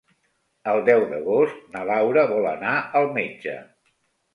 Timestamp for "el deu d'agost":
0.71-1.61